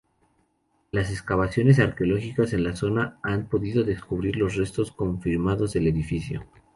[0.89, 6.43] Las excavaciones arqueológicas en la zona han podido descubrir los restos confirmados del edificio.